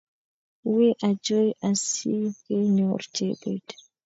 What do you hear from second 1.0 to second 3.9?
ochei asigenyor Chebet